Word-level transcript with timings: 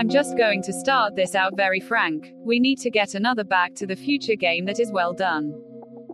I'm 0.00 0.08
just 0.08 0.34
going 0.38 0.62
to 0.62 0.72
start 0.72 1.14
this 1.14 1.34
out 1.34 1.58
very 1.58 1.78
frank. 1.78 2.32
We 2.42 2.58
need 2.58 2.78
to 2.78 2.90
get 2.90 3.14
another 3.14 3.44
Back 3.44 3.74
to 3.74 3.86
the 3.86 3.94
Future 3.94 4.34
game 4.34 4.64
that 4.64 4.80
is 4.80 4.90
well 4.90 5.12
done. 5.12 5.52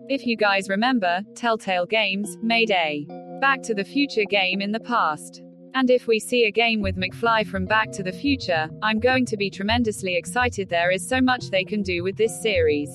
If 0.09 0.27
you 0.27 0.37
guys 0.37 0.69
remember, 0.69 1.21
Telltale 1.37 1.87
Games 1.87 2.37
made 2.43 2.73
a 2.73 3.07
Back 3.41 3.63
to 3.63 3.75
the 3.75 3.85
Future 3.85 4.25
game 4.29 4.61
in 4.61 4.73
the 4.73 4.81
past. 4.81 5.41
And 5.75 5.89
if 5.89 6.09
we 6.09 6.19
see 6.19 6.47
a 6.47 6.51
game 6.51 6.83
with 6.83 6.97
McFly 6.97 7.47
from 7.47 7.65
Back 7.65 7.93
to 7.93 8.03
the 8.03 8.11
Future, 8.11 8.69
I'm 8.83 8.99
going 8.99 9.25
to 9.27 9.37
be 9.37 9.51
tremendously 9.51 10.17
excited. 10.17 10.69
There 10.69 10.91
is 10.91 11.09
so 11.09 11.21
much 11.21 11.51
they 11.51 11.65
can 11.65 11.83
do 11.83 12.03
with 12.03 12.17
this 12.17 12.43
series. 12.43 12.91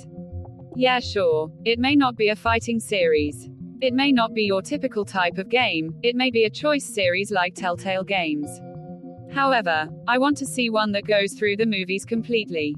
Yeah, 0.76 1.00
sure, 1.00 1.50
it 1.64 1.80
may 1.80 1.96
not 1.96 2.18
be 2.18 2.28
a 2.28 2.36
fighting 2.36 2.82
series. 2.82 3.48
It 3.80 3.94
may 3.94 4.12
not 4.12 4.34
be 4.34 4.44
your 4.44 4.62
typical 4.62 5.06
type 5.06 5.38
of 5.38 5.48
game, 5.48 5.96
it 6.04 6.18
may 6.18 6.32
be 6.32 6.44
a 6.44 6.50
choice 6.50 6.84
series 6.84 7.32
like 7.32 7.56
Telltale 7.56 8.04
Games. 8.04 8.60
However, 9.34 9.88
I 10.08 10.18
want 10.18 10.38
to 10.38 10.46
see 10.46 10.70
one 10.70 10.92
that 10.92 11.08
goes 11.08 11.34
through 11.34 11.58
the 11.58 11.66
movies 11.66 12.06
completely. 12.06 12.76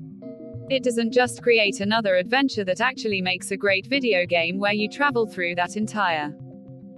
It 0.70 0.84
doesn't 0.84 1.12
just 1.12 1.42
create 1.42 1.82
another 1.82 2.16
adventure 2.16 2.64
that 2.66 2.82
actually 2.82 3.22
makes 3.22 3.52
a 3.52 3.58
great 3.58 3.88
video 3.88 4.26
game 4.26 4.60
where 4.60 4.74
you 4.74 4.88
travel 4.90 5.26
through 5.26 5.56
that 5.56 5.76
entire 5.76 6.34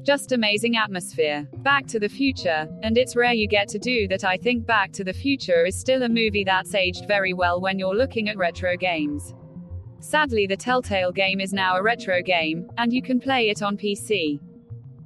just 0.05 0.31
amazing 0.31 0.77
atmosphere. 0.77 1.47
Back 1.63 1.87
to 1.87 1.99
the 1.99 2.07
Future, 2.07 2.67
and 2.83 2.95
it's 2.95 3.15
rare 3.15 3.33
you 3.33 3.47
get 3.47 3.67
to 3.69 3.79
do 3.79 4.07
that. 4.09 4.23
I 4.23 4.37
think 4.37 4.65
Back 4.65 4.91
to 4.93 5.03
the 5.03 5.13
Future 5.13 5.65
is 5.65 5.79
still 5.79 6.03
a 6.03 6.09
movie 6.09 6.43
that's 6.43 6.75
aged 6.75 7.07
very 7.07 7.33
well 7.33 7.59
when 7.59 7.79
you're 7.79 7.95
looking 7.95 8.29
at 8.29 8.37
retro 8.37 8.77
games. 8.77 9.33
Sadly, 10.01 10.45
the 10.45 10.55
Telltale 10.55 11.11
game 11.11 11.41
is 11.41 11.53
now 11.53 11.75
a 11.75 11.81
retro 11.81 12.21
game, 12.21 12.69
and 12.77 12.93
you 12.93 13.01
can 13.01 13.19
play 13.19 13.49
it 13.49 13.63
on 13.63 13.77
PC. 13.77 14.39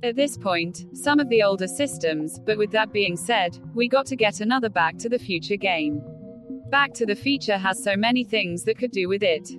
At 0.01 0.15
this 0.15 0.37
point, 0.37 0.85
some 0.93 1.19
of 1.19 1.27
the 1.27 1.43
older 1.43 1.67
systems, 1.67 2.39
but 2.39 2.57
with 2.57 2.71
that 2.71 2.93
being 2.93 3.17
said, 3.17 3.59
we 3.75 3.89
got 3.89 4.05
to 4.05 4.15
get 4.15 4.39
another 4.39 4.69
Back 4.69 4.97
to 4.99 5.09
the 5.09 5.19
Future 5.19 5.57
game. 5.57 6.01
Back 6.69 6.93
to 6.93 7.05
the 7.05 7.15
Future 7.15 7.57
has 7.57 7.83
so 7.83 7.97
many 7.97 8.23
things 8.23 8.63
that 8.63 8.77
could 8.77 8.91
do 8.91 9.09
with 9.09 9.23
it. 9.23 9.49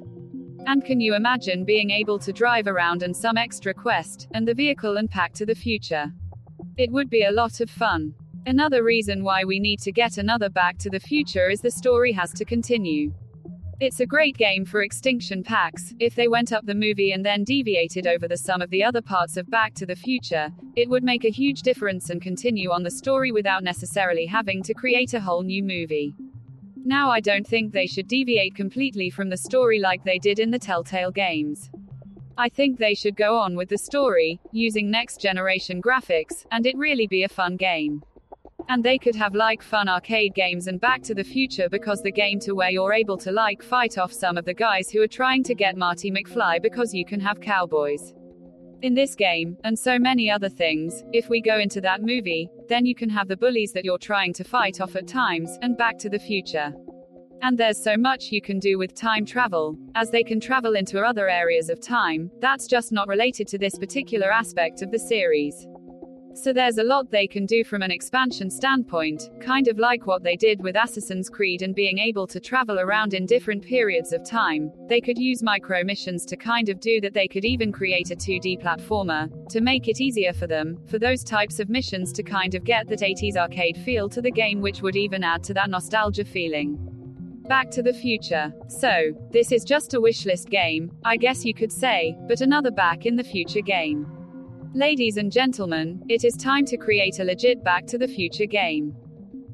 And 0.66 0.82
can 0.82 0.98
you 0.98 1.14
imagine 1.14 1.66
being 1.66 1.90
able 1.90 2.18
to 2.20 2.32
drive 2.32 2.66
around 2.66 3.02
and 3.02 3.14
some 3.14 3.36
extra 3.36 3.74
quest, 3.74 4.28
and 4.32 4.48
the 4.48 4.54
vehicle 4.54 4.96
and 4.96 5.10
Back 5.10 5.34
to 5.34 5.44
the 5.44 5.54
Future? 5.54 6.10
It 6.78 6.90
would 6.90 7.10
be 7.10 7.24
a 7.24 7.32
lot 7.32 7.60
of 7.60 7.68
fun. 7.68 8.14
Another 8.46 8.82
reason 8.82 9.22
why 9.22 9.44
we 9.44 9.60
need 9.60 9.80
to 9.80 9.92
get 9.92 10.16
another 10.16 10.48
Back 10.48 10.78
to 10.78 10.88
the 10.88 11.00
Future 11.00 11.50
is 11.50 11.60
the 11.60 11.70
story 11.70 12.12
has 12.12 12.32
to 12.32 12.46
continue. 12.46 13.12
It's 13.80 14.00
a 14.00 14.06
great 14.06 14.36
game 14.36 14.66
for 14.66 14.82
expansion 14.82 15.42
packs. 15.42 15.94
If 15.98 16.14
they 16.14 16.28
went 16.28 16.52
up 16.52 16.66
the 16.66 16.74
movie 16.74 17.12
and 17.12 17.24
then 17.24 17.44
deviated 17.44 18.06
over 18.06 18.28
the 18.28 18.36
sum 18.36 18.60
of 18.60 18.68
the 18.68 18.84
other 18.84 19.00
parts 19.00 19.38
of 19.38 19.48
Back 19.48 19.72
to 19.76 19.86
the 19.86 19.96
Future, 19.96 20.50
it 20.76 20.86
would 20.90 21.02
make 21.02 21.24
a 21.24 21.30
huge 21.30 21.62
difference 21.62 22.10
and 22.10 22.20
continue 22.20 22.72
on 22.72 22.82
the 22.82 22.90
story 22.90 23.32
without 23.32 23.64
necessarily 23.64 24.26
having 24.26 24.62
to 24.64 24.74
create 24.74 25.14
a 25.14 25.20
whole 25.20 25.42
new 25.42 25.62
movie. 25.62 26.14
Now 26.84 27.10
I 27.10 27.20
don't 27.20 27.46
think 27.46 27.72
they 27.72 27.86
should 27.86 28.06
deviate 28.06 28.54
completely 28.54 29.08
from 29.08 29.30
the 29.30 29.38
story 29.38 29.80
like 29.80 30.04
they 30.04 30.18
did 30.18 30.40
in 30.40 30.50
the 30.50 30.58
Telltale 30.58 31.10
games. 31.10 31.70
I 32.36 32.50
think 32.50 32.78
they 32.78 32.94
should 32.94 33.16
go 33.16 33.38
on 33.38 33.56
with 33.56 33.70
the 33.70 33.78
story, 33.78 34.40
using 34.52 34.90
next 34.90 35.22
generation 35.22 35.80
graphics, 35.80 36.44
and 36.52 36.66
it 36.66 36.76
really 36.76 37.06
be 37.06 37.22
a 37.22 37.28
fun 37.30 37.56
game. 37.56 38.02
And 38.70 38.84
they 38.84 38.98
could 38.98 39.16
have 39.16 39.34
like 39.34 39.64
fun 39.64 39.88
arcade 39.88 40.32
games 40.32 40.68
and 40.68 40.80
Back 40.80 41.02
to 41.02 41.12
the 41.12 41.24
Future 41.24 41.68
because 41.68 42.02
the 42.02 42.12
game 42.12 42.38
to 42.38 42.54
where 42.54 42.70
you're 42.70 42.92
able 42.92 43.18
to 43.18 43.32
like 43.32 43.64
fight 43.64 43.98
off 43.98 44.12
some 44.12 44.38
of 44.38 44.44
the 44.44 44.54
guys 44.54 44.88
who 44.88 45.02
are 45.02 45.08
trying 45.08 45.42
to 45.42 45.56
get 45.56 45.76
Marty 45.76 46.08
McFly 46.08 46.62
because 46.62 46.94
you 46.94 47.04
can 47.04 47.18
have 47.18 47.40
cowboys. 47.40 48.14
In 48.82 48.94
this 48.94 49.16
game, 49.16 49.56
and 49.64 49.76
so 49.76 49.98
many 49.98 50.30
other 50.30 50.48
things, 50.48 51.02
if 51.12 51.28
we 51.28 51.40
go 51.40 51.58
into 51.58 51.80
that 51.80 52.02
movie, 52.02 52.48
then 52.68 52.86
you 52.86 52.94
can 52.94 53.10
have 53.10 53.26
the 53.26 53.36
bullies 53.36 53.72
that 53.72 53.84
you're 53.84 53.98
trying 53.98 54.32
to 54.34 54.44
fight 54.44 54.80
off 54.80 54.94
at 54.94 55.08
times, 55.08 55.58
and 55.62 55.76
Back 55.76 55.98
to 55.98 56.08
the 56.08 56.20
Future. 56.20 56.72
And 57.42 57.58
there's 57.58 57.82
so 57.82 57.96
much 57.96 58.30
you 58.30 58.40
can 58.40 58.60
do 58.60 58.78
with 58.78 58.94
time 58.94 59.26
travel, 59.26 59.76
as 59.96 60.12
they 60.12 60.22
can 60.22 60.38
travel 60.38 60.76
into 60.76 61.00
other 61.00 61.28
areas 61.28 61.70
of 61.70 61.80
time, 61.80 62.30
that's 62.40 62.68
just 62.68 62.92
not 62.92 63.08
related 63.08 63.48
to 63.48 63.58
this 63.58 63.76
particular 63.76 64.30
aspect 64.30 64.80
of 64.80 64.92
the 64.92 64.98
series. 65.00 65.66
So 66.34 66.52
there's 66.52 66.78
a 66.78 66.84
lot 66.84 67.10
they 67.10 67.26
can 67.26 67.44
do 67.44 67.64
from 67.64 67.82
an 67.82 67.90
expansion 67.90 68.50
standpoint, 68.50 69.30
kind 69.40 69.66
of 69.68 69.78
like 69.78 70.06
what 70.06 70.22
they 70.22 70.36
did 70.36 70.62
with 70.62 70.76
Assassin's 70.76 71.28
Creed 71.28 71.62
and 71.62 71.74
being 71.74 71.98
able 71.98 72.26
to 72.28 72.38
travel 72.38 72.78
around 72.78 73.14
in 73.14 73.26
different 73.26 73.62
periods 73.62 74.12
of 74.12 74.24
time. 74.24 74.70
They 74.88 75.00
could 75.00 75.18
use 75.18 75.42
micro 75.42 75.82
missions 75.82 76.24
to 76.26 76.36
kind 76.36 76.68
of 76.68 76.80
do 76.80 77.00
that. 77.00 77.14
They 77.14 77.26
could 77.28 77.44
even 77.44 77.72
create 77.72 78.10
a 78.10 78.16
2D 78.16 78.62
platformer 78.62 79.28
to 79.48 79.60
make 79.60 79.88
it 79.88 80.00
easier 80.00 80.32
for 80.32 80.46
them, 80.46 80.78
for 80.86 80.98
those 80.98 81.24
types 81.24 81.58
of 81.58 81.68
missions 81.68 82.12
to 82.12 82.22
kind 82.22 82.54
of 82.54 82.64
get 82.64 82.88
that 82.88 83.00
80s 83.00 83.36
arcade 83.36 83.76
feel 83.78 84.08
to 84.08 84.22
the 84.22 84.30
game, 84.30 84.60
which 84.60 84.82
would 84.82 84.96
even 84.96 85.24
add 85.24 85.42
to 85.44 85.54
that 85.54 85.68
nostalgia 85.68 86.24
feeling. 86.24 86.78
Back 87.48 87.70
to 87.72 87.82
the 87.82 87.92
Future. 87.92 88.52
So, 88.68 89.12
this 89.32 89.50
is 89.50 89.64
just 89.64 89.94
a 89.94 90.00
wishlist 90.00 90.48
game, 90.48 90.92
I 91.04 91.16
guess 91.16 91.44
you 91.44 91.52
could 91.52 91.72
say, 91.72 92.16
but 92.28 92.40
another 92.40 92.70
Back 92.70 93.04
in 93.04 93.16
the 93.16 93.24
Future 93.24 93.62
game. 93.62 94.06
Ladies 94.74 95.16
and 95.16 95.32
gentlemen, 95.32 96.00
it 96.08 96.24
is 96.24 96.36
time 96.36 96.64
to 96.66 96.76
create 96.76 97.18
a 97.18 97.24
legit 97.24 97.64
Back 97.64 97.86
to 97.86 97.98
the 97.98 98.06
Future 98.06 98.46
game. 98.46 98.94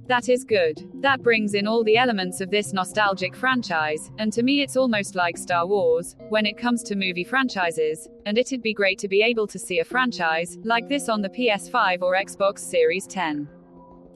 That 0.09 0.29
is 0.29 0.45
good. 0.45 0.87
That 1.01 1.23
brings 1.23 1.55
in 1.55 1.67
all 1.67 1.83
the 1.83 1.97
elements 1.97 2.43
of 2.43 2.51
this 2.51 2.75
nostalgic 2.75 3.35
franchise, 3.35 4.11
and 4.19 4.31
to 4.35 4.43
me 4.43 4.61
it's 4.61 4.77
almost 4.77 5.15
like 5.15 5.39
Star 5.39 5.67
Wars, 5.67 6.17
when 6.29 6.45
it 6.45 6.59
comes 6.59 6.83
to 6.83 6.97
movie 6.97 7.25
franchises, 7.25 8.07
and 8.27 8.37
it'd 8.37 8.61
be 8.61 8.75
great 8.75 8.99
to 8.99 9.09
be 9.09 9.23
able 9.23 9.47
to 9.47 9.59
see 9.59 9.81
a 9.81 9.85
franchise 9.87 10.59
like 10.65 10.87
this 10.87 11.09
on 11.09 11.23
the 11.23 11.31
PS5 11.31 12.03
or 12.03 12.15
Xbox 12.15 12.59
Series 12.59 13.07
10. 13.07 13.49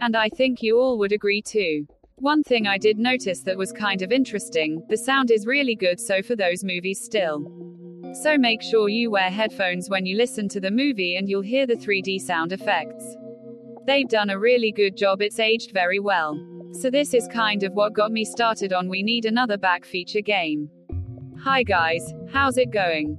And 0.02 0.14
I 0.14 0.28
think 0.28 0.62
you 0.62 0.78
all 0.78 0.98
would 0.98 1.12
agree 1.12 1.40
too. 1.40 1.86
One 2.16 2.42
thing 2.42 2.66
I 2.66 2.76
did 2.76 2.98
notice 2.98 3.40
that 3.44 3.56
was 3.56 3.72
kind 3.72 4.02
of 4.02 4.12
interesting 4.12 4.82
the 4.90 4.98
sound 4.98 5.30
is 5.30 5.46
really 5.46 5.76
good, 5.76 5.98
so 5.98 6.20
for 6.20 6.36
those 6.36 6.62
movies 6.62 7.00
still. 7.02 7.69
So 8.12 8.36
make 8.36 8.60
sure 8.60 8.88
you 8.88 9.10
wear 9.10 9.30
headphones 9.30 9.88
when 9.88 10.04
you 10.04 10.16
listen 10.16 10.48
to 10.48 10.60
the 10.60 10.70
movie 10.70 11.16
and 11.16 11.28
you'll 11.28 11.42
hear 11.42 11.66
the 11.66 11.76
3D 11.76 12.20
sound 12.20 12.52
effects. 12.52 13.16
They've 13.86 14.08
done 14.08 14.30
a 14.30 14.38
really 14.38 14.72
good 14.72 14.96
job, 14.96 15.22
it's 15.22 15.38
aged 15.38 15.72
very 15.72 16.00
well. 16.00 16.36
So 16.72 16.90
this 16.90 17.14
is 17.14 17.28
kind 17.28 17.62
of 17.62 17.72
what 17.72 17.92
got 17.92 18.10
me 18.10 18.24
started 18.24 18.72
on 18.72 18.88
We 18.88 19.02
Need 19.02 19.26
Another 19.26 19.56
Back 19.56 19.84
feature 19.84 20.20
game. 20.20 20.70
Hi 21.44 21.62
guys, 21.62 22.12
how's 22.32 22.58
it 22.58 22.70
going? 22.70 23.16